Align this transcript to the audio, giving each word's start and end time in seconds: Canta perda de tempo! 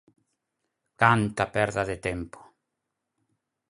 Canta 1.01 1.43
perda 1.55 1.83
de 1.89 1.97
tempo! 2.07 2.39